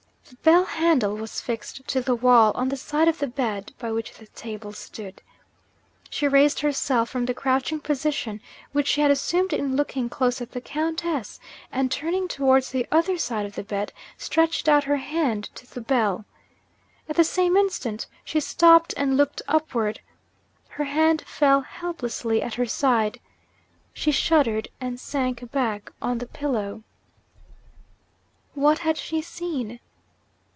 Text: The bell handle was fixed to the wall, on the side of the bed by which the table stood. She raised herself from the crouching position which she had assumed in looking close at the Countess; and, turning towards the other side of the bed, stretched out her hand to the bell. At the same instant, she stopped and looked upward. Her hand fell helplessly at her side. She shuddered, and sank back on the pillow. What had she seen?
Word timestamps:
The 0.31 0.37
bell 0.51 0.63
handle 0.63 1.17
was 1.17 1.41
fixed 1.41 1.85
to 1.89 1.99
the 1.99 2.15
wall, 2.15 2.53
on 2.55 2.69
the 2.69 2.77
side 2.77 3.09
of 3.09 3.19
the 3.19 3.27
bed 3.27 3.73
by 3.77 3.91
which 3.91 4.13
the 4.13 4.27
table 4.27 4.71
stood. 4.71 5.21
She 6.09 6.25
raised 6.25 6.61
herself 6.61 7.09
from 7.09 7.25
the 7.25 7.33
crouching 7.33 7.81
position 7.81 8.39
which 8.71 8.87
she 8.87 9.01
had 9.01 9.11
assumed 9.11 9.51
in 9.51 9.75
looking 9.75 10.07
close 10.07 10.39
at 10.39 10.51
the 10.51 10.61
Countess; 10.61 11.37
and, 11.69 11.91
turning 11.91 12.29
towards 12.29 12.71
the 12.71 12.87
other 12.93 13.17
side 13.17 13.45
of 13.45 13.55
the 13.55 13.63
bed, 13.63 13.91
stretched 14.17 14.69
out 14.69 14.85
her 14.85 14.95
hand 14.95 15.49
to 15.55 15.69
the 15.69 15.81
bell. 15.81 16.23
At 17.09 17.17
the 17.17 17.25
same 17.25 17.57
instant, 17.57 18.07
she 18.23 18.39
stopped 18.39 18.93
and 18.95 19.17
looked 19.17 19.41
upward. 19.49 19.99
Her 20.69 20.85
hand 20.85 21.23
fell 21.27 21.59
helplessly 21.59 22.41
at 22.41 22.53
her 22.53 22.65
side. 22.65 23.19
She 23.91 24.11
shuddered, 24.11 24.69
and 24.79 24.97
sank 24.97 25.51
back 25.51 25.91
on 26.01 26.19
the 26.19 26.25
pillow. 26.27 26.83
What 28.53 28.79
had 28.79 28.97
she 28.97 29.21
seen? 29.21 29.81